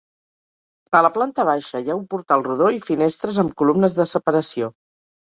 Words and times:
A 0.99 1.01
la 1.07 1.11
planta 1.17 1.45
baixa 1.51 1.83
hi 1.83 1.93
ha 1.95 1.99
un 2.01 2.09
portal 2.15 2.47
rodó 2.49 2.73
i 2.79 2.83
finestres 2.91 3.41
amb 3.45 3.57
columnes 3.63 4.03
de 4.03 4.11
separació. 4.17 4.77